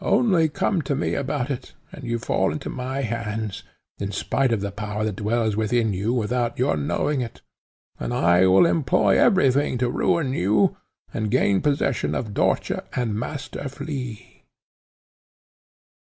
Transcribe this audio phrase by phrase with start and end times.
[0.00, 3.64] Only come to me about it, and you fall into my hands,
[3.98, 7.42] in spite of the power that dwells within you without your knowing it,
[7.98, 10.76] and I will employ every thing to ruin you,
[11.12, 14.44] and gain possession of Dörtje and Master Flea."